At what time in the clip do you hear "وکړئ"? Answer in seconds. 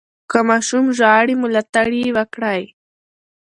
2.17-2.61